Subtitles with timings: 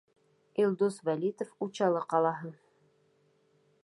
[0.61, 2.53] Илдус ВӘЛИТОВ, Учалы ҡалаһы: